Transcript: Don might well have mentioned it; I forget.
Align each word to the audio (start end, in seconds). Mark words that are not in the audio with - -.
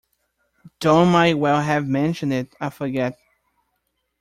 Don 0.79 1.09
might 1.09 1.37
well 1.37 1.61
have 1.61 1.85
mentioned 1.85 2.33
it; 2.33 2.55
I 2.59 2.71
forget. 2.71 3.19